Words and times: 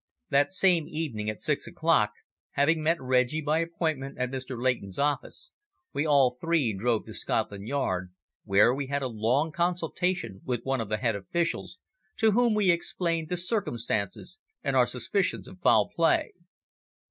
That 0.31 0.51
same 0.51 0.87
evening 0.87 1.29
at 1.29 1.43
six 1.43 1.67
o'clock, 1.67 2.09
having 2.53 2.81
met 2.81 2.99
Reggie 2.99 3.39
by 3.39 3.59
appointment 3.59 4.17
at 4.17 4.31
Mr. 4.31 4.59
Leighton's 4.59 4.97
office, 4.97 5.51
we 5.93 6.07
all 6.07 6.37
three 6.41 6.73
drove 6.73 7.05
to 7.05 7.13
Scotland 7.13 7.67
Yard, 7.67 8.11
where 8.43 8.73
we 8.73 8.87
had 8.87 9.03
a 9.03 9.07
long 9.07 9.51
consultation 9.51 10.41
with 10.43 10.63
one 10.65 10.81
of 10.81 10.89
the 10.89 10.97
head 10.97 11.15
officials, 11.15 11.77
to 12.17 12.31
whom 12.31 12.55
we 12.55 12.71
explained 12.71 13.29
the 13.29 13.37
circumstances 13.37 14.39
and 14.63 14.75
our 14.75 14.87
suspicions 14.87 15.47
of 15.47 15.59
foul 15.61 15.87
play. 15.95 16.31